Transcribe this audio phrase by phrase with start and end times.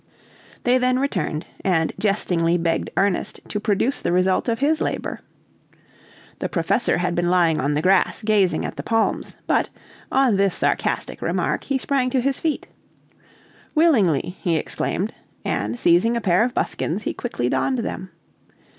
[0.63, 5.19] They then returned and jestingly begged Ernest to produce the result of his labor.
[6.39, 9.69] The professor had been lying on the grass grazing at the palms; but,
[10.11, 12.65] on this sarcastic remark, he sprang to his feet.
[13.75, 15.13] "Willingly," he exclaimed,
[15.45, 18.09] and seizing a pair of buskins, he quickly donned them.